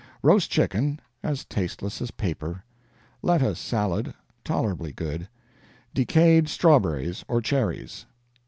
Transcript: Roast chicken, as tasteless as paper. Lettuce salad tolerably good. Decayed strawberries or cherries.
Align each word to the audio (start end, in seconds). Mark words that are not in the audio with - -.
Roast 0.23 0.49
chicken, 0.49 0.99
as 1.21 1.45
tasteless 1.45 2.01
as 2.01 2.09
paper. 2.09 2.63
Lettuce 3.21 3.59
salad 3.59 4.15
tolerably 4.43 4.91
good. 4.91 5.29
Decayed 5.93 6.49
strawberries 6.49 7.23
or 7.27 7.39
cherries. 7.39 8.07